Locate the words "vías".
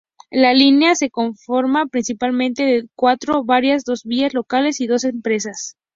3.43-3.83, 4.03-4.33